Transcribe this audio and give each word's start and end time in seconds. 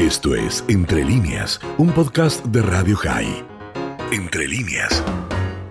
Esto 0.00 0.34
es 0.34 0.64
Entre 0.70 1.04
líneas, 1.04 1.60
un 1.76 1.90
podcast 1.90 2.42
de 2.46 2.62
Radio 2.62 2.96
High. 2.96 3.44
Entre 4.10 4.48
líneas. 4.48 5.04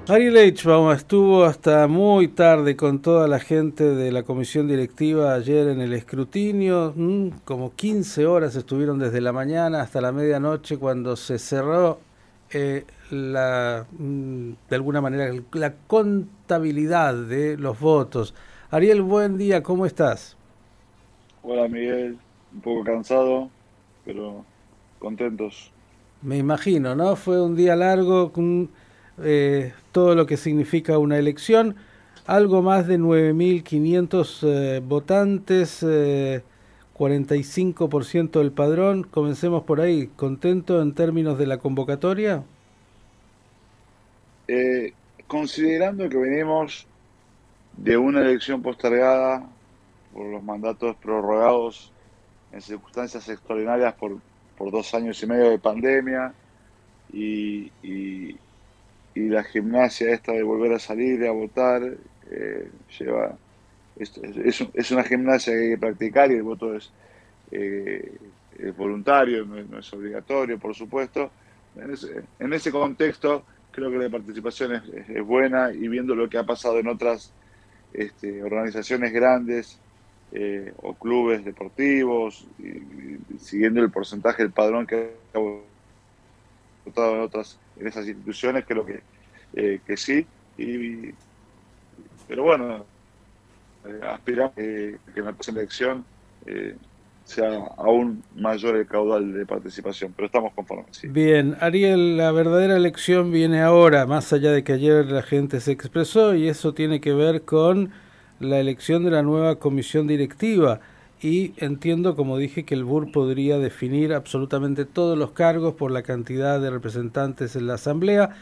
Ariel 0.08 0.38
Eichbaum 0.38 0.92
estuvo 0.92 1.46
hasta 1.46 1.88
muy 1.88 2.28
tarde 2.28 2.76
con 2.76 3.02
toda 3.02 3.28
la 3.28 3.39
gente 3.39 3.84
de 3.84 4.12
la 4.12 4.21
comisión 4.21 4.68
directiva 4.68 5.34
ayer 5.34 5.70
en 5.70 5.81
el 5.81 5.94
escrutinio, 5.94 6.94
mm, 6.96 7.39
como 7.44 7.73
15 7.73 8.28
horas 8.28 8.55
estuvieron 8.55 9.00
desde 9.00 9.20
la 9.20 9.31
mañana 9.31 9.82
hasta 9.82 10.00
la 10.00 10.11
medianoche 10.11 10.77
cuando 10.77 11.16
se 11.16 11.39
cerró 11.39 11.98
eh, 12.52 12.86
la, 13.09 13.88
mm, 13.91 14.52
de 14.70 14.75
alguna 14.75 15.02
manera 15.02 15.34
la 15.54 15.73
contabilidad 15.88 17.16
de 17.16 17.57
los 17.57 17.80
votos. 17.80 18.36
Ariel, 18.70 19.02
buen 19.02 19.39
día, 19.39 19.64
¿cómo 19.64 19.88
estás? 19.88 20.38
Hola 21.41 21.68
Miguel, 21.68 22.20
un 22.54 22.61
poco 22.61 22.84
cansado, 22.84 23.50
pero 24.05 24.45
contentos. 25.00 25.71
Me 26.21 26.37
imagino, 26.37 26.96
¿no? 26.96 27.15
Fue 27.15 27.42
un 27.42 27.55
día 27.55 27.75
largo 27.75 28.32
con 28.32 28.69
eh, 29.24 29.74
todo 29.91 30.15
lo 30.15 30.25
que 30.25 30.37
significa 30.37 30.97
una 30.97 31.18
elección. 31.18 31.75
Algo 32.25 32.61
más 32.61 32.88
de 32.88 33.00
9.500 33.00 34.39
eh, 34.44 34.81
votantes, 34.86 35.83
eh, 35.83 36.44
45% 36.97 38.39
del 38.39 38.52
padrón. 38.52 39.03
Comencemos 39.03 39.64
por 39.64 39.81
ahí. 39.81 40.08
¿Contento 40.16 40.81
en 40.81 40.94
términos 40.94 41.38
de 41.39 41.47
la 41.47 41.58
convocatoria? 41.58 42.44
Eh, 44.47 44.94
considerando 45.27 46.09
que 46.09 46.17
venimos 46.17 46.88
de 47.77 47.97
una 47.97 48.22
elección 48.22 48.61
postergada 48.61 49.47
por 50.13 50.25
los 50.25 50.44
mandatos 50.44 50.95
prorrogados 50.97 51.91
en 52.52 52.62
circunstancias 52.62 53.28
extraordinarias 53.30 53.94
por, 53.95 54.17
por 54.58 54.72
dos 54.72 54.94
años 54.94 55.22
y 55.22 55.28
medio 55.28 55.50
de 55.50 55.59
pandemia 55.59 56.34
y, 57.12 57.72
y, 57.83 58.38
la 59.16 59.44
gimnasia 59.44 60.14
esta 60.14 60.31
de 60.31 60.44
volver 60.44 60.72
a 60.72 60.80
salir 60.80 61.22
y 61.22 61.28
a 61.28 61.31
votar 61.31 61.81
eh, 62.31 62.72
lleva 62.97 63.36
es, 63.97 64.17
es, 64.17 64.67
es, 64.73 64.91
una 64.91 65.03
gimnasia 65.03 65.53
que 65.53 65.59
hay 65.59 65.69
que 65.72 65.78
practicar 65.78 66.31
y 66.31 66.36
el 66.36 66.44
voto 66.44 66.73
es, 66.73 66.89
eh, 67.52 68.17
es 68.58 68.78
voluntario, 68.78 69.45
no 69.45 69.80
es, 69.80 69.94
obligatorio, 69.94 70.58
por 70.58 70.73
supuesto. 70.73 71.31
En 72.39 72.53
ese, 72.53 72.72
contexto 72.72 73.44
creo 73.72 73.91
que 73.91 73.97
la 73.97 74.09
participación 74.09 74.73
es, 74.73 75.25
buena 75.25 75.72
y 75.72 75.88
viendo 75.88 76.16
lo 76.16 76.30
que 76.30 76.38
ha 76.38 76.45
pasado 76.45 76.80
en 76.80 76.88
otras 76.88 77.34
este, 77.94 78.41
organizaciones 78.41 79.11
grandes 79.11 79.80
eh, 80.31 80.73
o 80.81 80.94
clubes 80.94 81.44
deportivos, 81.44 82.45
y, 82.59 83.39
siguiendo 83.39 83.81
el 83.81 83.91
porcentaje 83.91 84.44
del 84.44 84.52
padrón 84.52 84.85
que 84.85 85.13
ha 85.33 85.39
votado 86.85 87.16
en 87.16 87.22
otras 87.22 87.59
en 87.80 87.88
esas 87.88 88.08
instituciones, 88.08 88.66
creo 88.67 88.85
que, 88.85 89.02
eh, 89.53 89.80
que 89.85 89.97
sí. 89.97 90.25
Y, 90.57 91.13
pero 92.27 92.44
bueno, 92.44 92.85
eh, 93.85 94.00
aspiramos 94.07 94.53
que 94.55 94.97
en 95.16 95.25
la 95.25 95.31
próxima 95.31 95.59
elección 95.59 96.05
eh, 96.45 96.75
sea 97.23 97.57
aún 97.77 98.23
mayor 98.35 98.75
el 98.75 98.88
caudal 98.88 99.33
de 99.33 99.45
participación, 99.45 100.13
pero 100.16 100.25
estamos 100.25 100.53
conformes. 100.53 101.02
Bien, 101.03 101.55
Ariel, 101.59 102.17
la 102.17 102.31
verdadera 102.31 102.75
elección 102.75 103.31
viene 103.31 103.61
ahora, 103.61 104.05
más 104.05 104.33
allá 104.33 104.52
de 104.52 104.63
que 104.63 104.73
ayer 104.73 105.05
la 105.05 105.22
gente 105.22 105.59
se 105.59 105.72
expresó, 105.72 106.35
y 106.35 106.47
eso 106.47 106.73
tiene 106.73 107.00
que 107.00 107.13
ver 107.13 107.44
con 107.44 107.91
la 108.39 108.59
elección 108.59 109.03
de 109.03 109.11
la 109.11 109.23
nueva 109.23 109.57
comisión 109.57 110.07
directiva 110.07 110.79
y 111.21 111.53
entiendo, 111.57 112.15
como 112.15 112.37
dije, 112.37 112.63
que 112.63 112.75
el 112.75 112.85
BUR 112.85 113.11
podría 113.11 113.57
definir 113.57 114.13
absolutamente 114.13 114.85
todos 114.85 115.17
los 115.17 115.31
cargos 115.31 115.73
por 115.73 115.91
la 115.91 116.01
cantidad 116.01 116.61
de 116.61 116.69
representantes 116.69 117.55
en 117.55 117.67
la 117.67 117.73
Asamblea. 117.73 118.35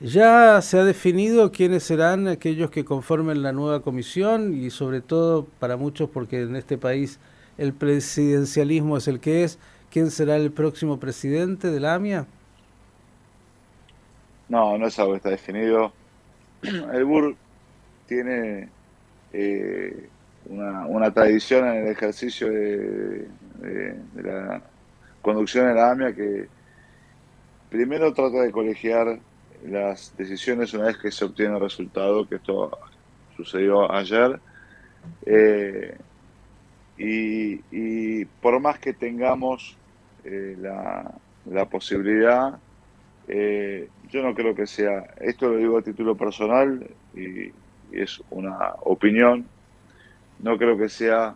Ya 0.00 0.60
se 0.60 0.78
ha 0.78 0.84
definido 0.84 1.52
quiénes 1.52 1.84
serán 1.84 2.26
aquellos 2.28 2.70
que 2.70 2.84
conformen 2.84 3.42
la 3.42 3.52
nueva 3.52 3.80
comisión 3.80 4.54
y 4.54 4.70
sobre 4.70 5.00
todo 5.00 5.46
para 5.60 5.76
muchos, 5.76 6.10
porque 6.10 6.42
en 6.42 6.56
este 6.56 6.78
país 6.78 7.20
el 7.58 7.72
presidencialismo 7.72 8.96
es 8.96 9.08
el 9.08 9.20
que 9.20 9.44
es, 9.44 9.58
¿quién 9.90 10.10
será 10.10 10.36
el 10.36 10.50
próximo 10.50 10.98
presidente 10.98 11.70
de 11.70 11.80
la 11.80 11.94
AMIA? 11.94 12.26
No, 14.48 14.76
no 14.78 14.86
es 14.86 14.98
algo 14.98 15.12
que 15.12 15.16
está 15.18 15.30
definido. 15.30 15.92
El 16.62 17.04
BUR 17.04 17.36
tiene 18.06 18.68
eh, 19.32 20.08
una, 20.48 21.10
tradición 21.12 21.66
en 21.66 21.86
el 21.86 21.88
ejercicio 21.88 22.48
de, 22.48 23.26
la 24.14 24.62
conducción 25.22 25.66
de 25.66 25.74
la 25.74 25.90
AMIA 25.90 26.14
que 26.14 26.46
primero 27.68 28.12
trata 28.12 28.42
de 28.42 28.52
colegiar 28.52 29.18
las 29.66 30.16
decisiones 30.16 30.72
una 30.74 30.84
vez 30.86 30.98
que 30.98 31.10
se 31.10 31.24
obtiene 31.24 31.54
el 31.54 31.60
resultado, 31.60 32.28
que 32.28 32.36
esto 32.36 32.78
sucedió 33.36 33.90
ayer. 33.92 34.38
Eh, 35.24 35.96
y, 36.98 38.24
por 38.24 38.58
más 38.60 38.78
que 38.78 38.92
tengamos 38.92 39.76
eh, 40.24 40.56
la, 40.58 41.12
la, 41.44 41.64
posibilidad, 41.66 42.58
yo 43.28 44.22
no 44.22 44.34
creo 44.34 44.54
que 44.54 44.66
sea, 44.66 45.14
esto 45.20 45.48
lo 45.48 45.56
digo 45.56 45.78
a 45.78 45.82
título 45.82 46.16
personal 46.16 46.88
y, 47.14 47.52
es 47.92 48.22
una 48.30 48.74
opinión, 48.82 49.46
no 50.40 50.58
creo 50.58 50.76
que 50.76 50.88
sea 50.88 51.34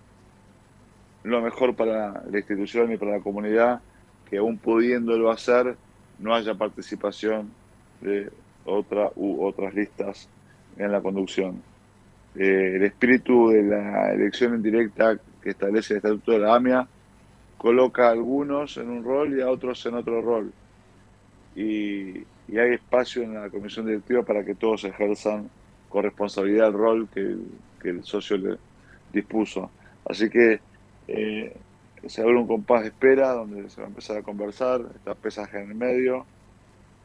lo 1.22 1.40
mejor 1.40 1.74
para 1.74 2.22
la 2.30 2.38
institución 2.38 2.92
y 2.92 2.96
para 2.96 3.12
la 3.12 3.20
comunidad 3.20 3.80
que 4.28 4.38
aún 4.38 4.58
pudiéndolo 4.58 5.30
hacer 5.30 5.76
no 6.18 6.34
haya 6.34 6.54
participación 6.54 7.50
de 8.00 8.30
otra 8.64 9.10
u 9.16 9.44
otras 9.44 9.74
listas 9.74 10.28
en 10.76 10.92
la 10.92 11.00
conducción. 11.00 11.62
Eh, 12.36 12.74
el 12.76 12.84
espíritu 12.84 13.48
de 13.48 13.62
la 13.64 14.12
elección 14.12 14.54
indirecta 14.54 15.18
que 15.42 15.50
establece 15.50 15.94
el 15.94 15.96
Estatuto 15.98 16.32
de 16.32 16.38
la 16.38 16.54
AMIA 16.54 16.86
coloca 17.58 18.08
a 18.08 18.12
algunos 18.12 18.76
en 18.76 18.88
un 18.88 19.04
rol 19.04 19.36
y 19.36 19.40
a 19.40 19.50
otros 19.50 19.84
en 19.86 19.94
otro 19.94 20.22
rol. 20.22 20.52
Y, 21.56 22.18
y 22.48 22.58
hay 22.58 22.74
espacio 22.74 23.22
en 23.22 23.34
la 23.34 23.50
comisión 23.50 23.86
directiva 23.86 24.22
para 24.22 24.44
que 24.44 24.54
todos 24.54 24.84
ejerzan 24.84 25.50
con 25.90 26.04
responsabilidad 26.04 26.68
el 26.68 26.72
rol 26.72 27.08
que, 27.12 27.36
el 27.88 28.04
socio 28.04 28.38
le 28.38 28.56
dispuso. 29.12 29.70
Así 30.08 30.30
que 30.30 30.60
eh, 31.08 31.54
se 32.06 32.22
abre 32.22 32.36
un 32.36 32.46
compás 32.46 32.82
de 32.82 32.88
espera 32.88 33.32
donde 33.32 33.68
se 33.68 33.80
va 33.80 33.86
a 33.86 33.90
empezar 33.90 34.16
a 34.16 34.22
conversar, 34.22 34.80
está 34.94 35.14
pesaje 35.14 35.60
en 35.60 35.70
el 35.70 35.74
medio, 35.74 36.24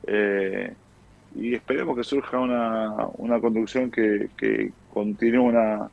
eh, 0.07 0.73
y 1.35 1.55
esperemos 1.55 1.97
que 1.97 2.03
surja 2.03 2.39
una, 2.39 3.07
una 3.17 3.41
conducción 3.41 3.91
que, 3.91 4.29
que 4.37 4.71
continúe 4.93 5.43
una, 5.43 5.89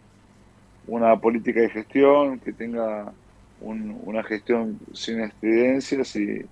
una 0.86 1.16
política 1.16 1.60
de 1.60 1.70
gestión, 1.70 2.38
que 2.38 2.52
tenga 2.52 3.12
una 3.60 4.24
gestión 4.24 4.78
sin 4.92 5.20
estridencias 5.20 6.16
y, 6.16 6.44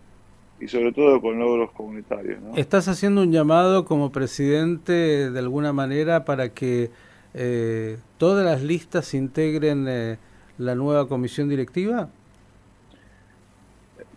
y 0.60 0.68
sobre 0.68 0.92
todo 0.92 1.20
con 1.20 1.38
logros 1.38 1.70
comunitarios. 1.72 2.38
¿Estás 2.56 2.86
haciendo 2.88 3.22
un 3.22 3.32
llamado 3.32 3.84
como 3.84 4.12
presidente 4.12 5.30
de 5.30 5.38
alguna 5.38 5.72
manera 5.72 6.24
para 6.24 6.50
que 6.50 6.90
eh, 7.32 7.98
todas 8.18 8.44
las 8.44 8.62
listas 8.62 9.14
integren 9.14 9.86
eh, 9.88 10.18
la 10.58 10.74
nueva 10.74 11.08
comisión 11.08 11.48
directiva? 11.48 12.10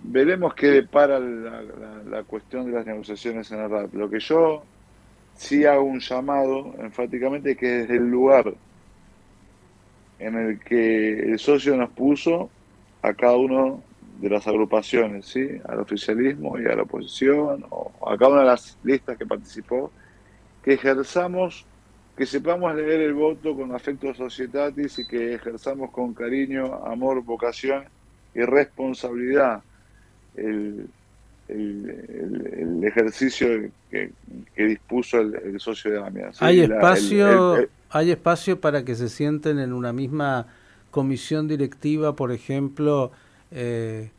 Veremos 0.03 0.53
qué 0.53 0.67
depara 0.67 1.17
la, 1.17 1.61
la, 2.09 2.23
cuestión 2.23 2.65
de 2.65 2.73
las 2.73 2.85
negociaciones 2.85 3.49
en 3.51 3.59
el 3.61 3.69
RAP. 3.69 3.93
Lo 3.93 4.09
que 4.09 4.19
yo 4.19 4.63
sí 5.35 5.65
hago 5.65 5.83
un 5.83 6.01
llamado 6.01 6.75
enfáticamente 6.79 7.55
que 7.55 7.67
desde 7.67 7.95
el 7.95 8.09
lugar 8.09 8.53
en 10.19 10.35
el 10.35 10.59
que 10.59 11.19
el 11.19 11.39
socio 11.39 11.77
nos 11.77 11.89
puso 11.91 12.49
a 13.01 13.13
cada 13.13 13.37
uno 13.37 13.81
de 14.23 14.29
las 14.29 14.47
agrupaciones, 14.47 15.25
¿sí? 15.25 15.45
al 15.67 15.81
oficialismo 15.81 16.57
y 16.57 16.65
a 16.65 16.77
la 16.77 16.83
oposición, 16.83 17.65
o 17.69 17.92
a 18.09 18.18
cada 18.18 18.31
una 18.31 18.39
de 18.39 18.47
las 18.47 18.77
listas 18.81 19.18
que 19.18 19.25
participó, 19.25 19.92
que 20.63 20.75
ejerzamos, 20.75 21.65
que 22.15 22.25
sepamos 22.25 22.74
leer 22.74 23.01
el 23.01 23.15
voto 23.15 23.53
con 23.53 23.75
afecto 23.75 24.13
societatis 24.13 25.00
y 25.00 25.07
que 25.07 25.33
ejerzamos 25.33 25.92
con 25.92 26.13
cariño, 26.13 26.74
amor, 26.86 27.21
vocación 27.21 27.83
y 28.33 28.39
responsabilidad 28.44 29.62
el, 30.38 30.88
el, 31.50 32.81
ejercicio 32.81 33.50
que, 33.92 34.09
dispuso 34.56 35.19
el, 35.19 35.59
socio 35.59 35.92
de 35.92 36.00
AMIA. 36.00 36.31
¿Hay, 36.39 36.62
espacio, 36.62 37.57
¿Hay 37.89 38.12
espacio 38.12 38.62
para 38.62 38.86
que 38.86 38.95
se 38.95 39.09
sienten 39.09 39.59
en 39.59 39.74
una 39.74 39.92
misma 39.92 40.47
comisión 40.92 41.50
directiva, 41.50 42.15
por 42.15 42.31
ejemplo, 42.31 43.12
eh, 43.56 44.09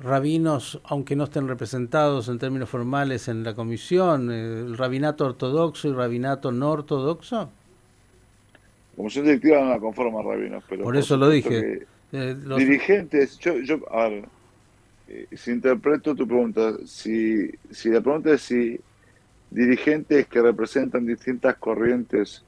rabinos, 0.00 0.80
aunque 0.84 1.16
no 1.16 1.24
estén 1.24 1.48
representados 1.48 2.28
en 2.28 2.38
términos 2.38 2.68
formales 2.68 3.28
en 3.28 3.42
la 3.44 3.54
comisión, 3.54 4.30
eh, 4.30 4.60
el 4.60 4.76
rabinato 4.76 5.24
ortodoxo 5.26 5.88
y 5.88 5.92
rabinato 5.92 6.52
no 6.52 6.70
ortodoxo? 6.70 7.50
Comisión 8.96 9.24
directiva 9.24 9.60
no 9.60 9.70
la 9.70 9.78
conforma 9.78 10.22
rabinos, 10.22 10.64
pero... 10.68 10.84
Por 10.84 10.96
eso 10.96 11.16
lo 11.16 11.28
dije. 11.30 11.86
Eh, 12.12 12.36
dirigentes, 12.56 13.38
yo, 13.38 13.58
yo, 13.58 13.80
a 13.92 14.08
ver, 14.08 14.24
si 15.32 15.50
interpreto 15.50 16.14
tu 16.14 16.26
pregunta, 16.26 16.74
si, 16.86 17.50
si 17.70 17.90
la 17.90 18.00
pregunta 18.00 18.32
es 18.32 18.42
si 18.42 18.78
dirigentes 19.50 20.26
que 20.26 20.42
representan 20.42 21.06
distintas 21.06 21.56
corrientes 21.56 22.44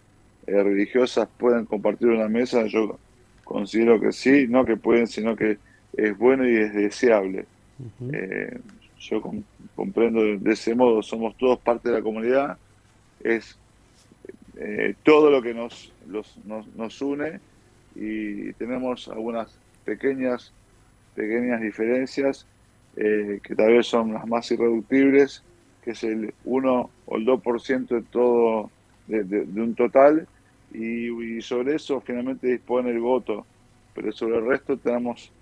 eh, 0.46 0.62
religiosas 0.62 1.28
pueden 1.38 1.64
compartir 1.64 2.08
una 2.08 2.28
mesa, 2.28 2.66
yo 2.66 2.98
considero 3.44 4.00
que 4.00 4.12
sí, 4.12 4.46
no 4.48 4.64
que 4.64 4.76
pueden, 4.76 5.06
sino 5.06 5.36
que 5.36 5.58
es 5.92 6.16
bueno 6.16 6.48
y 6.48 6.56
es 6.56 6.74
deseable. 6.74 7.46
Eh, 8.12 8.58
yo 8.98 9.22
comprendo 9.74 10.22
de, 10.22 10.52
ese 10.52 10.74
modo, 10.74 11.02
somos 11.02 11.36
todos 11.36 11.58
parte 11.58 11.88
de 11.88 11.96
la 11.96 12.02
comunidad, 12.02 12.58
es 13.22 13.58
eh, 14.56 14.94
todo 15.02 15.30
lo 15.30 15.40
que 15.40 15.54
nos, 15.54 15.92
nos, 16.06 16.36
nos, 16.76 17.00
une 17.00 17.40
y 17.94 18.52
tenemos 18.54 19.08
algunas 19.08 19.58
pequeñas, 19.84 20.52
pequeñas 21.14 21.60
diferencias 21.60 22.46
que 22.94 23.54
tal 23.56 23.72
vez 23.72 23.86
son 23.86 24.12
las 24.12 24.26
más 24.26 24.50
irreductibles, 24.50 25.42
que 25.82 25.92
es 25.92 26.04
el 26.04 26.34
1 26.44 26.90
o 27.06 27.16
el 27.16 27.26
2% 27.26 27.88
de 27.88 28.02
todo, 28.02 28.70
de, 29.06 29.40
un 29.60 29.74
total, 29.74 30.26
y, 30.72 31.40
sobre 31.42 31.76
eso 31.76 32.00
finalmente 32.00 32.46
dispone 32.46 32.90
el 32.90 33.00
voto, 33.00 33.44
pero 33.94 34.12
sobre 34.12 34.38
el 34.38 34.46
resto 34.46 34.76
tenemos, 34.76 35.32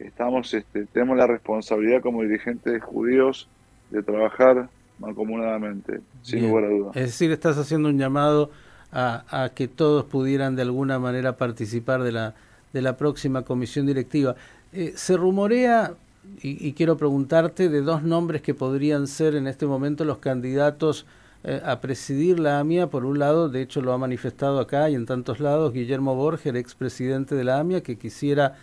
estamos, 0.00 0.52
este, 0.54 0.86
tenemos 0.86 1.16
la 1.16 1.26
responsabilidad 1.26 2.02
como 2.02 2.22
dirigentes 2.22 2.82
judíos 2.82 3.48
de 3.90 4.02
trabajar 4.02 4.68
mancomunadamente, 4.98 6.00
sin 6.22 6.48
lugar 6.48 6.64
a 6.64 6.68
dudas. 6.68 6.96
Es 6.96 7.04
decir, 7.04 7.30
estás 7.32 7.56
haciendo 7.58 7.88
un 7.88 7.98
llamado 7.98 8.50
a, 8.92 9.24
a, 9.44 9.48
que 9.50 9.68
todos 9.68 10.04
pudieran 10.04 10.56
de 10.56 10.62
alguna 10.62 10.98
manera 10.98 11.36
participar 11.36 12.02
de 12.02 12.12
la, 12.12 12.34
de 12.72 12.82
la 12.82 12.96
próxima 12.96 13.42
comisión 13.42 13.86
directiva. 13.86 14.36
Eh, 14.72 14.92
se 14.96 15.16
rumorea 15.16 15.94
y, 16.42 16.72
quiero 16.74 16.96
preguntarte 16.96 17.68
de 17.68 17.80
dos 17.80 18.02
nombres 18.02 18.42
que 18.42 18.54
podrían 18.54 19.06
ser 19.06 19.34
en 19.34 19.46
este 19.46 19.66
momento 19.66 20.04
los 20.04 20.18
candidatos 20.18 21.06
eh, 21.44 21.60
a 21.64 21.80
presidir 21.80 22.38
la 22.38 22.60
AMIA. 22.60 22.88
Por 22.88 23.04
un 23.04 23.18
lado, 23.18 23.48
de 23.48 23.62
hecho 23.62 23.80
lo 23.80 23.92
ha 23.92 23.98
manifestado 23.98 24.60
acá 24.60 24.90
y 24.90 24.94
en 24.94 25.06
tantos 25.06 25.40
lados, 25.40 25.72
Guillermo 25.72 26.14
Borger, 26.14 26.56
expresidente 26.56 27.34
de 27.34 27.44
la 27.44 27.58
AMIA, 27.58 27.82
que 27.82 27.96
quisiera 27.96 28.58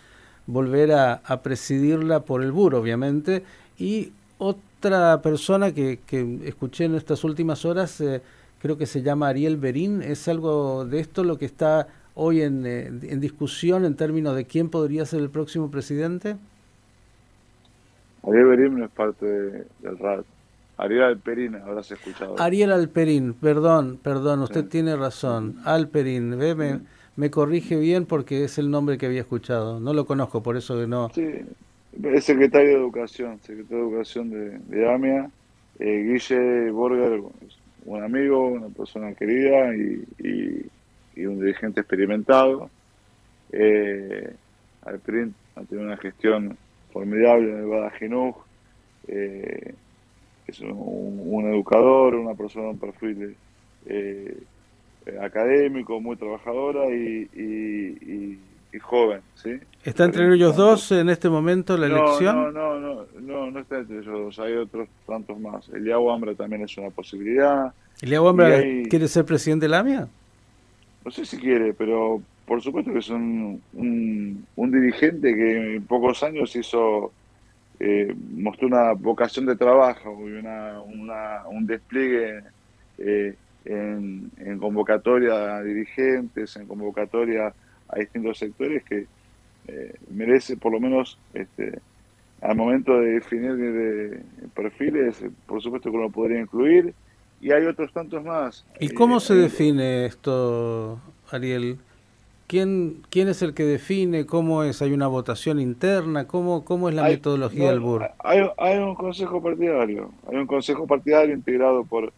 volver 0.48 0.92
a, 0.92 1.20
presidirla 1.42 2.20
por 2.20 2.42
el 2.42 2.50
BUR, 2.50 2.74
obviamente. 2.74 3.44
Y 3.78 4.12
otra 4.38 5.22
persona 5.22 5.72
que, 5.72 6.00
que 6.06 6.40
escuché 6.46 6.86
en 6.86 6.94
estas 6.96 7.22
últimas 7.22 7.64
horas, 7.64 8.00
eh, 8.00 8.22
creo 8.60 8.76
que 8.76 8.86
se 8.86 9.02
llama 9.02 9.28
Ariel 9.28 9.58
Berín. 9.58 10.02
¿Es 10.02 10.26
algo 10.26 10.84
de 10.86 11.00
esto 11.00 11.22
lo 11.22 11.38
que 11.38 11.44
está 11.44 11.86
hoy 12.14 12.42
en, 12.42 12.66
eh, 12.66 12.86
en 12.86 13.20
discusión 13.20 13.84
en 13.84 13.94
términos 13.94 14.34
de 14.34 14.46
quién 14.46 14.70
podría 14.70 15.04
ser 15.04 15.20
el 15.20 15.30
próximo 15.30 15.70
presidente? 15.70 16.36
Ariel 18.26 18.46
Berín 18.46 18.78
no 18.78 18.86
es 18.86 18.90
parte 18.90 19.26
del 19.26 19.98
RAD. 19.98 20.24
Ariel 20.78 21.02
Alperín, 21.02 21.56
habrás 21.56 21.90
escuchado. 21.90 22.36
Ariel 22.38 22.70
Alperín, 22.70 23.34
perdón, 23.34 23.98
perdón, 24.00 24.40
usted 24.40 24.64
tiene 24.66 24.96
razón. 24.96 25.56
Alperín, 25.64 26.38
¿ve? 26.38 26.54
Me, 26.54 26.80
me, 27.18 27.30
corrige 27.30 27.76
bien 27.76 28.06
porque 28.06 28.44
es 28.44 28.58
el 28.58 28.70
nombre 28.70 28.96
que 28.98 29.06
había 29.06 29.20
escuchado. 29.20 29.80
No 29.80 29.92
lo 29.92 30.06
conozco, 30.06 30.42
por 30.42 30.56
eso 30.56 30.78
que 30.78 30.86
no. 30.86 31.10
Sí, 31.14 31.26
es 32.02 32.24
secretario 32.24 32.68
de 32.68 32.74
Educación, 32.76 33.38
secretario 33.42 33.84
de 33.84 33.90
Educación 33.90 34.30
de, 34.68 34.90
AMIA. 34.90 35.30
Eh, 35.80 36.02
Guille 36.04 36.70
Borger, 36.70 37.20
un 37.84 38.02
amigo, 38.02 38.48
una 38.48 38.68
persona 38.68 39.14
querida 39.14 39.74
y, 39.76 40.04
y, 41.16 41.26
un 41.26 41.40
dirigente 41.40 41.80
experimentado. 41.80 42.70
Eh, 43.52 44.32
Alperín 44.82 45.34
ha 45.56 45.62
tenido 45.62 45.86
una 45.86 45.96
gestión 45.96 46.56
formidable 46.92 47.50
en 47.50 47.58
el 47.58 47.66
Badajenuj, 47.66 48.36
eh, 49.08 49.74
es 50.46 50.60
un, 50.60 51.44
educador, 51.52 52.14
una 52.14 52.34
persona, 52.34 52.68
un 52.68 52.78
perfil 52.78 53.36
eh, 53.86 54.36
académico, 55.20 56.00
muy 56.00 56.16
trabajadora 56.16 56.88
y, 56.90 58.38
joven. 58.80 59.20
¿sí? 59.34 59.58
¿Está 59.82 60.04
entre 60.04 60.32
ellos 60.32 60.54
dos 60.54 60.92
en 60.92 61.08
este 61.08 61.28
momento 61.28 61.76
la 61.76 61.86
elección? 61.86 62.36
No, 62.36 62.50
no, 62.52 62.78
no, 62.78 63.06
no, 63.20 63.50
no 63.50 63.60
está 63.60 63.78
entre 63.78 63.98
ellos 63.98 64.06
dos, 64.06 64.38
hay 64.38 64.52
otros 64.54 64.88
tantos 65.04 65.38
más. 65.40 65.68
Eliahu 65.70 66.10
Ambra 66.10 66.34
también 66.34 66.62
es 66.62 66.78
una 66.78 66.90
posibilidad. 66.90 67.72
¿Eliahu 68.00 68.28
Ambra 68.28 68.62
quiere 68.88 69.08
ser 69.08 69.24
presidente 69.24 69.64
de 69.66 69.70
la 69.70 69.80
AMIA? 69.80 70.08
No 71.04 71.10
sé 71.10 71.24
si 71.24 71.38
quiere, 71.38 71.74
pero 71.74 72.22
por 72.48 72.62
supuesto 72.62 72.92
que 72.92 73.00
es 73.00 73.10
un, 73.10 73.60
un, 73.74 74.70
dirigente 74.70 75.34
que 75.34 75.76
en 75.76 75.84
pocos 75.84 76.22
años 76.22 76.56
hizo, 76.56 77.12
eh, 77.78 78.14
mostró 78.32 78.68
una 78.68 78.92
vocación 78.92 79.44
de 79.44 79.54
trabajo 79.54 80.16
y 80.26 80.32
una, 80.32 80.80
un 80.80 81.66
despliegue 81.66 82.42
eh, 82.96 83.34
en, 83.68 84.58
convocatoria 84.58 85.56
a 85.56 85.62
dirigentes, 85.62 86.56
en 86.56 86.66
convocatoria 86.66 87.52
a 87.88 87.98
distintos 87.98 88.38
sectores 88.38 88.82
que 88.84 89.06
eh, 89.68 89.94
merece 90.10 90.56
por 90.56 90.72
lo 90.72 90.80
menos 90.80 91.18
este, 91.34 91.78
al 92.40 92.56
momento 92.56 92.98
de 92.98 93.12
definir 93.12 93.56
de, 93.56 94.20
perfiles, 94.54 95.22
por 95.46 95.62
supuesto 95.62 95.90
que 95.90 95.98
lo 95.98 96.10
podría 96.10 96.40
incluir, 96.40 96.94
y 97.40 97.52
hay 97.52 97.66
otros 97.66 97.92
tantos 97.92 98.24
más. 98.24 98.64
¿Y 98.80 98.88
cómo 98.90 99.20
se 99.20 99.34
define 99.34 100.06
esto, 100.06 100.98
Ariel? 101.30 101.78
¿Quién, 102.46 103.02
¿Quién 103.10 103.28
es 103.28 103.42
el 103.42 103.52
que 103.52 103.64
define 103.64 104.24
cómo 104.24 104.64
es? 104.64 104.80
¿Hay 104.80 104.92
una 104.92 105.06
votación 105.06 105.60
interna? 105.60 106.26
¿Cómo, 106.26 106.64
cómo 106.64 106.88
es 106.88 106.94
la 106.94 107.04
metodología 107.04 107.68
del 107.68 107.80
BUR? 107.80 108.10
Hay, 108.20 108.40
hay, 108.56 108.78
un 108.78 108.94
consejo 108.94 109.42
partidario, 109.42 110.10
hay 110.26 110.36
un 110.38 110.46
consejo 110.46 110.86
partidario 110.86 111.34
integrado 111.34 111.84
por 111.84 112.10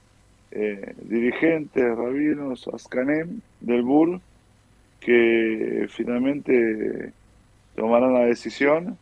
eh, 0.51 0.95
dirigentes, 1.03 1.97
rabinos, 1.97 2.69
ascanem 2.73 3.41
del 3.61 3.83
BUR, 3.83 4.21
que 5.01 5.87
finalmente 5.89 7.13
tomarán 7.75 8.15
la 8.15 8.27
decisión. 8.27 8.99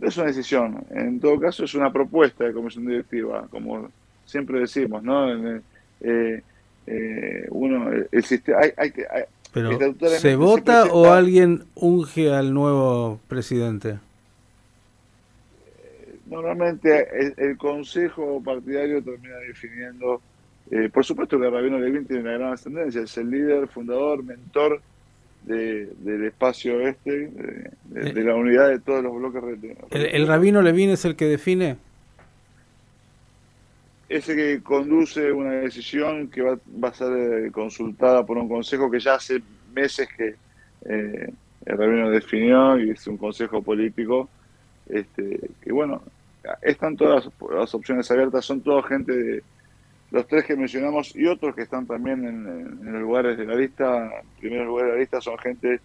Es 0.00 0.16
una 0.16 0.26
decisión, 0.26 0.84
en 0.90 1.20
todo 1.20 1.40
caso 1.40 1.64
es 1.64 1.74
una 1.74 1.90
propuesta 1.92 2.44
de 2.44 2.52
comisión 2.52 2.86
directiva, 2.86 3.48
como 3.50 3.88
siempre 4.26 4.60
decimos, 4.60 5.02
¿no? 5.02 5.32
Eh, 6.00 6.42
eh, 6.86 7.46
uno, 7.50 7.90
el, 8.12 8.24
sistema, 8.24 8.58
hay, 8.58 8.72
hay, 8.76 8.92
hay, 9.10 9.24
pero, 9.56 9.94
¿se 10.18 10.36
vota 10.36 10.84
o 10.84 11.12
alguien 11.12 11.64
unge 11.74 12.30
al 12.30 12.52
nuevo 12.52 13.20
presidente? 13.26 13.98
Eh, 15.78 16.18
normalmente 16.26 17.08
el, 17.38 17.56
consejo 17.56 18.42
partidario 18.44 19.02
termina 19.02 19.36
definiendo, 19.36 20.20
eh, 20.70 20.88
por 20.92 21.04
supuesto 21.04 21.38
que 21.38 21.48
Rabino 21.48 21.78
Levin 21.78 22.06
tiene 22.06 22.22
una 22.22 22.32
gran 22.32 22.52
ascendencia, 22.52 23.02
es 23.02 23.16
el 23.18 23.30
líder, 23.30 23.68
fundador, 23.68 24.22
mentor 24.22 24.80
del 25.44 26.24
espacio 26.24 26.80
este, 26.80 27.28
de, 27.28 27.70
eh, 27.94 28.24
la 28.24 28.34
unidad 28.34 28.68
de 28.68 28.80
todos 28.80 29.02
los 29.04 29.14
bloques. 29.14 29.42
¿El, 29.90 30.06
el 30.06 30.26
Rabino 30.26 30.60
Levin 30.60 30.90
es 30.90 31.04
el 31.04 31.14
que 31.14 31.26
define? 31.26 31.76
ese 34.08 34.36
que 34.36 34.62
conduce 34.62 35.32
una 35.32 35.52
decisión 35.52 36.28
que 36.28 36.42
va, 36.42 36.58
va 36.82 36.88
a 36.88 36.94
ser 36.94 37.46
eh, 37.46 37.50
consultada 37.50 38.24
por 38.24 38.38
un 38.38 38.48
consejo 38.48 38.90
que 38.90 39.00
ya 39.00 39.14
hace 39.14 39.42
meses 39.74 40.08
que 40.16 40.36
eh, 40.84 41.32
el 41.64 41.78
rabino 41.78 42.10
definió 42.10 42.78
y 42.78 42.90
es 42.90 43.06
un 43.08 43.16
consejo 43.16 43.62
político 43.62 44.28
este, 44.88 45.40
que 45.60 45.72
bueno 45.72 46.02
están 46.62 46.96
todas 46.96 47.28
las 47.50 47.74
opciones 47.74 48.08
abiertas 48.10 48.44
son 48.44 48.60
toda 48.60 48.82
gente 48.84 49.12
de 49.12 49.42
los 50.10 50.26
tres 50.26 50.44
que 50.44 50.56
mencionamos 50.56 51.14
y 51.16 51.26
otros 51.26 51.54
que 51.54 51.62
están 51.62 51.86
también 51.86 52.24
en, 52.24 52.92
los 52.92 53.02
lugares 53.02 53.36
de 53.36 53.44
la 53.44 53.54
lista 53.54 54.10
primeros 54.38 54.66
lugares 54.66 54.90
de 54.90 54.94
la 54.94 55.00
lista 55.00 55.20
son 55.20 55.38
gente 55.38 55.80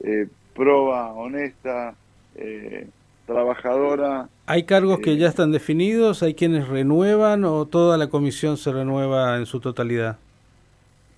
eh, 0.00 0.26
proba 0.54 1.12
honesta 1.12 1.94
eh, 2.34 2.88
trabajadora. 3.26 4.28
¿Hay 4.46 4.64
cargos 4.64 5.00
que 5.00 5.12
eh, 5.12 5.16
ya 5.16 5.28
están 5.28 5.52
definidos? 5.52 6.22
¿Hay 6.22 6.34
quienes 6.34 6.68
renuevan 6.68 7.44
o 7.44 7.66
toda 7.66 7.98
la 7.98 8.08
comisión 8.08 8.56
se 8.56 8.72
renueva 8.72 9.36
en 9.36 9.46
su 9.46 9.60
totalidad? 9.60 10.16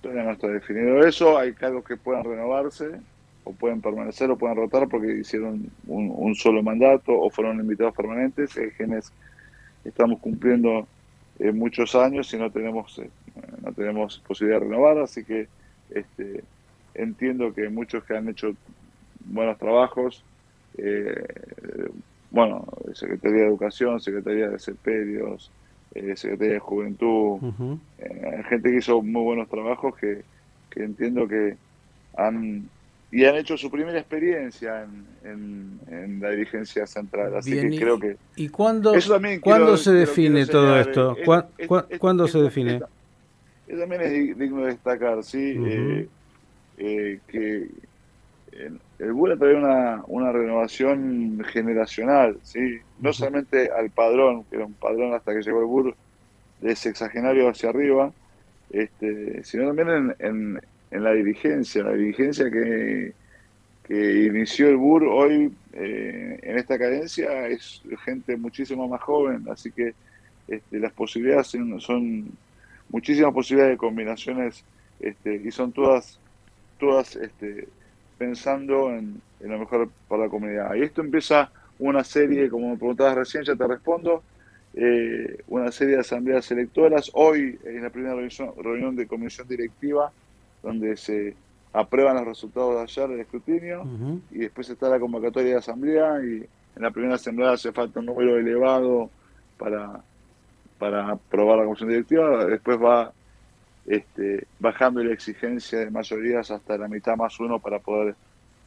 Todavía 0.01 0.23
no 0.23 0.31
está 0.31 0.47
definido 0.47 1.05
eso. 1.05 1.37
Hay 1.37 1.53
cargos 1.53 1.85
que 1.85 1.97
puedan 1.97 2.23
renovarse 2.23 2.89
o 3.43 3.53
pueden 3.53 3.81
permanecer 3.81 4.29
o 4.31 4.37
pueden 4.37 4.57
rotar 4.57 4.87
porque 4.87 5.19
hicieron 5.19 5.69
un, 5.87 6.35
solo 6.35 6.63
mandato 6.63 7.13
o 7.13 7.29
fueron 7.29 7.59
invitados 7.59 7.95
permanentes. 7.95 8.57
Hay 8.57 8.71
quienes 8.71 9.11
estamos 9.85 10.19
cumpliendo 10.19 10.87
eh, 11.39 11.51
muchos 11.51 11.95
años 11.95 12.33
y 12.33 12.37
no 12.37 12.51
tenemos 12.51 12.99
eh, 12.99 13.09
no 13.63 13.71
tenemos 13.73 14.19
posibilidad 14.19 14.59
de 14.59 14.65
renovar, 14.67 14.97
así 14.99 15.23
que 15.23 15.47
este, 15.89 16.43
entiendo 16.93 17.53
que 17.53 17.69
muchos 17.69 18.03
que 18.03 18.15
han 18.15 18.29
hecho 18.29 18.53
buenos 19.25 19.57
trabajos 19.57 20.23
eh, 20.77 21.25
bueno, 22.31 22.65
Secretaría 22.93 23.41
de 23.41 23.47
Educación, 23.47 23.99
Secretaría 23.99 24.49
de 24.49 24.59
Seperios, 24.59 25.51
eh, 25.95 26.15
Secretaría 26.15 26.53
de 26.53 26.59
Juventud, 26.59 27.39
eh, 27.97 28.43
gente 28.47 28.69
que 28.69 28.77
hizo 28.77 29.01
muy 29.01 29.23
buenos 29.23 29.49
trabajos 29.49 29.95
que, 29.97 30.23
entiendo 30.75 31.27
que 31.27 31.57
han, 32.15 32.69
y 33.11 33.25
han 33.25 33.35
hecho 33.35 33.57
su 33.57 33.71
primera 33.71 33.97
experiencia 33.97 34.83
en, 35.23 35.79
en, 35.89 36.19
la 36.21 36.29
dirigencia 36.29 36.85
central. 36.85 37.35
Así 37.35 37.51
que 37.51 37.77
creo 37.77 37.99
que. 37.99 38.17
¿Y 38.35 38.49
cuándo, 38.49 38.93
¿cuándo 39.41 39.77
se 39.77 39.91
define 39.93 40.45
todo 40.45 40.79
esto? 40.79 41.17
¿Cuándo 41.99 42.27
se 42.27 42.39
define? 42.39 42.81
Eso 43.67 43.79
también 43.79 44.01
es 44.01 44.37
digno 44.37 44.61
de 44.61 44.71
destacar, 44.71 45.23
¿sí? 45.23 45.55
eh, 45.57 46.07
eh, 46.77 47.19
que 47.27 47.67
el 48.99 49.13
BUR 49.13 49.37
trae 49.37 49.55
una, 49.55 50.03
una 50.07 50.31
renovación 50.31 51.43
generacional, 51.45 52.37
¿sí? 52.41 52.79
No 52.99 53.13
solamente 53.13 53.69
al 53.71 53.89
padrón, 53.91 54.43
que 54.45 54.55
era 54.55 54.65
un 54.65 54.73
padrón 54.73 55.13
hasta 55.13 55.33
que 55.33 55.41
llegó 55.41 55.59
el 55.59 55.65
BUR 55.67 55.95
de 56.61 56.75
sexagenario 56.75 57.47
hacia 57.47 57.69
arriba, 57.69 58.11
este, 58.71 59.43
sino 59.43 59.67
también 59.67 59.89
en, 59.89 60.15
en, 60.19 60.61
la 60.91 61.13
dirigencia, 61.13 61.83
la 61.83 61.93
dirigencia 61.93 62.49
que, 62.49 63.13
inició 63.91 64.69
el 64.69 64.77
BUR 64.77 65.03
hoy 65.05 65.51
eh, 65.73 66.39
en 66.43 66.59
esta 66.59 66.77
cadencia 66.77 67.47
es 67.47 67.81
gente 68.05 68.37
muchísimo 68.37 68.87
más 68.87 69.01
joven, 69.01 69.47
así 69.49 69.71
que 69.71 69.95
este, 70.47 70.79
las 70.79 70.93
posibilidades 70.93 71.47
son, 71.79 72.31
muchísimas 72.89 73.33
posibilidades 73.33 73.73
de 73.73 73.77
combinaciones 73.77 74.63
este, 74.99 75.41
y 75.43 75.51
son 75.51 75.71
todas, 75.71 76.19
todas 76.79 77.15
este, 77.15 77.67
pensando 78.17 78.91
en, 78.91 79.21
lo 79.39 79.57
mejor 79.57 79.89
para 80.07 80.23
la 80.23 80.29
comunidad. 80.29 80.75
Y 80.75 80.81
esto 80.81 81.01
empieza 81.01 81.51
una 81.79 82.03
serie, 82.03 82.49
como 82.49 82.69
me 82.71 82.77
preguntabas 82.77 83.15
recién, 83.15 83.43
ya 83.43 83.55
te 83.55 83.67
respondo, 83.67 84.23
eh, 84.73 85.43
una 85.47 85.71
serie 85.71 85.95
de 85.95 86.01
asambleas 86.01 86.51
electoras. 86.51 87.09
Hoy 87.13 87.57
es 87.63 87.81
la 87.81 87.89
primera 87.89 88.15
reunión, 88.15 88.95
de 88.95 89.07
comisión 89.07 89.47
directiva 89.47 90.11
donde 90.61 90.97
se 90.97 91.35
aprueban 91.71 92.15
los 92.15 92.25
resultados 92.25 92.75
de 92.75 92.81
ayer 92.81 93.09
del 93.09 93.19
escrutinio 93.21 93.85
y 94.31 94.39
después 94.39 94.69
está 94.69 94.89
la 94.89 94.99
convocatoria 94.99 95.51
de 95.51 95.57
asamblea 95.57 96.19
y 96.23 96.45
en 96.75 96.81
la 96.81 96.91
primera 96.91 97.15
asamblea 97.15 97.51
hace 97.51 97.71
falta 97.71 97.99
un 97.99 98.07
número 98.07 98.37
elevado 98.37 99.09
para, 99.57 100.01
para 100.77 101.09
aprobar 101.11 101.59
la 101.59 101.65
comisión 101.65 101.89
directiva. 101.89 102.45
Después 102.45 102.79
va 102.81 103.11
este, 103.85 104.47
bajando 104.59 105.03
la 105.03 105.13
exigencia 105.13 105.79
de 105.79 105.91
mayorías 105.91 106.49
hasta 106.51 106.77
la 106.77 106.87
mitad 106.87 107.15
más 107.17 107.39
uno 107.39 107.59
para 107.59 107.79
poder... 107.79 108.15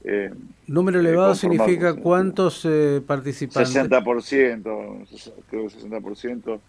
Eh, 0.04 0.32
Número 0.66 0.98
elevado 0.98 1.34
significa 1.34 1.94
cuántos 1.94 2.64
eh, 2.64 3.00
participantes. 3.06 3.74
60%, 3.74 4.62
creo 5.48 5.68
que 5.68 5.78
60% 5.78 6.60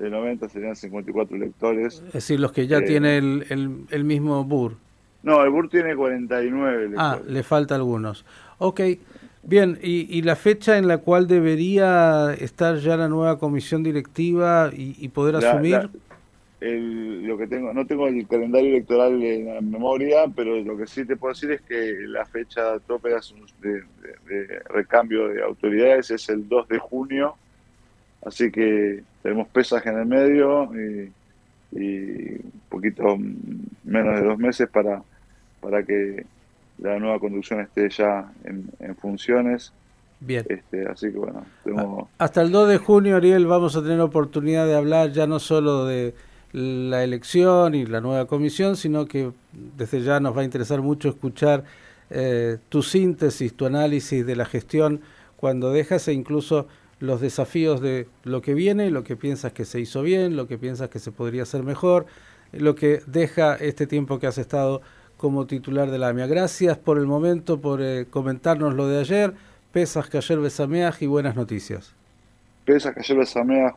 de 0.00 0.10
90 0.10 0.48
serían 0.48 0.74
54 0.74 1.36
electores. 1.36 2.02
Es 2.08 2.12
decir, 2.12 2.40
los 2.40 2.52
que 2.52 2.66
ya 2.66 2.78
eh, 2.78 2.82
tienen 2.82 3.44
el, 3.48 3.86
el, 3.90 4.04
mismo 4.04 4.42
BUR. 4.44 4.76
No, 5.22 5.42
el 5.44 5.50
BUR 5.50 5.68
tiene 5.68 5.94
49 5.94 6.76
electores. 6.76 6.98
Ah, 6.98 7.20
le 7.26 7.42
falta 7.42 7.74
algunos. 7.74 8.24
Ok, 8.58 8.80
bien, 9.42 9.78
y, 9.82 10.06
y, 10.18 10.22
la 10.22 10.36
fecha 10.36 10.78
en 10.78 10.88
la 10.88 10.98
cual 10.98 11.26
debería 11.28 12.34
estar 12.34 12.76
ya 12.76 12.96
la 12.96 13.08
nueva 13.08 13.38
comisión 13.38 13.82
directiva 13.82 14.70
y, 14.72 15.08
poder 15.08 15.36
asumir 15.36 15.90
lo 16.60 17.38
que 17.38 17.46
tengo, 17.46 17.72
no 17.72 17.86
tengo 17.86 18.06
el 18.06 18.26
calendario 18.26 18.70
electoral 18.70 19.22
en 19.22 19.54
la 19.54 19.60
memoria, 19.60 20.26
pero 20.34 20.60
lo 20.60 20.76
que 20.76 20.86
sí 20.86 21.06
te 21.06 21.16
puedo 21.16 21.32
decir 21.32 21.52
es 21.52 21.62
que 21.62 21.94
la 22.06 22.26
fecha 22.26 22.78
tope 22.80 23.10
de, 23.60 23.82
recambio 24.66 25.28
de 25.28 25.42
autoridades 25.42 26.10
es 26.10 26.28
el 26.28 26.48
2 26.48 26.68
de 26.68 26.78
junio, 26.78 27.36
así 28.24 28.50
que 28.50 29.02
tenemos 29.22 29.48
pesaje 29.48 29.90
en 29.90 29.98
el 29.98 30.06
medio 30.06 30.70
y, 30.74 31.12
un 31.72 32.52
poquito 32.68 33.16
menos 33.84 34.20
de 34.20 34.26
dos 34.26 34.38
meses 34.38 34.68
para, 34.68 35.02
para 35.60 35.84
que 35.84 36.26
la 36.78 36.98
nueva 36.98 37.18
conducción 37.18 37.60
esté 37.60 37.88
ya 37.90 38.32
en, 38.44 38.96
funciones. 38.96 39.72
Bien. 40.18 40.44
Este, 40.48 40.86
así 40.86 41.12
que 41.12 41.18
bueno, 41.18 41.46
tengo... 41.62 42.08
Hasta 42.18 42.42
el 42.42 42.50
2 42.50 42.68
de 42.70 42.78
junio, 42.78 43.16
Ariel, 43.16 43.46
vamos 43.46 43.76
a 43.76 43.82
tener 43.82 44.00
oportunidad 44.00 44.66
de 44.66 44.74
hablar 44.74 45.12
ya 45.12 45.26
no 45.26 45.38
solo 45.38 45.86
de 45.86 46.14
la 46.52 47.04
elección 47.04 47.74
y 47.74 47.86
la 47.86 48.00
nueva 48.00 48.26
comisión, 48.26 48.76
sino 48.76 49.06
que 49.06 49.30
desde 49.52 50.02
ya 50.02 50.18
nos 50.20 50.36
va 50.36 50.42
a 50.42 50.44
interesar 50.44 50.82
mucho 50.82 51.08
escuchar 51.08 51.64
eh, 52.10 52.58
tu 52.68 52.82
síntesis, 52.82 53.54
tu 53.54 53.66
análisis 53.66 54.26
de 54.26 54.36
la 54.36 54.44
gestión 54.44 55.00
cuando 55.36 55.72
dejas 55.72 56.08
e 56.08 56.12
incluso 56.12 56.66
los 57.00 57.20
desafíos 57.20 57.80
de 57.80 58.08
lo 58.22 58.42
que 58.42 58.54
viene, 58.54 58.90
lo 58.90 59.02
que 59.02 59.16
piensas 59.16 59.52
que 59.52 59.64
se 59.64 59.80
hizo 59.80 60.02
bien, 60.02 60.36
lo 60.36 60.46
que 60.46 60.58
piensas 60.58 60.88
que 60.90 60.98
se 60.98 61.10
podría 61.10 61.42
hacer 61.42 61.62
mejor, 61.62 62.06
lo 62.52 62.74
que 62.74 63.02
deja 63.06 63.56
este 63.56 63.86
tiempo 63.86 64.18
que 64.18 64.26
has 64.26 64.38
estado 64.38 64.82
como 65.16 65.46
titular 65.46 65.90
de 65.90 65.98
la 65.98 66.08
AMIA. 66.08 66.26
Gracias 66.26 66.78
por 66.78 66.98
el 66.98 67.06
momento, 67.06 67.60
por 67.60 67.82
eh, 67.82 68.06
comentarnos 68.08 68.74
lo 68.74 68.86
de 68.86 69.00
ayer. 69.00 69.34
Pesas 69.72 70.08
que 70.08 70.18
ayer 70.18 70.38
besameaj 70.38 71.02
y 71.02 71.06
buenas 71.06 71.36
noticias 71.36 71.99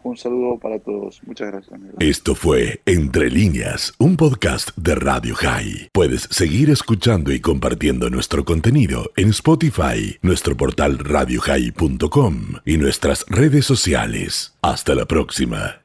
un 0.03 0.17
saludo 0.17 0.59
para 0.59 0.79
todos. 0.79 1.21
Muchas 1.25 1.51
gracias. 1.51 1.79
Esto 1.99 2.35
fue 2.35 2.81
Entre 2.85 3.29
líneas, 3.29 3.93
un 3.97 4.17
podcast 4.17 4.69
de 4.77 4.95
Radio 4.95 5.35
High. 5.35 5.89
Puedes 5.91 6.23
seguir 6.31 6.69
escuchando 6.69 7.31
y 7.31 7.39
compartiendo 7.39 8.09
nuestro 8.09 8.45
contenido 8.45 9.11
en 9.15 9.29
Spotify, 9.29 10.17
nuestro 10.21 10.55
portal 10.55 10.99
radiohigh.com 10.99 12.35
y 12.65 12.77
nuestras 12.77 13.25
redes 13.29 13.65
sociales. 13.65 14.57
Hasta 14.61 14.95
la 14.95 15.05
próxima. 15.05 15.81